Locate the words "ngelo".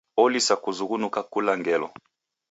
1.59-1.87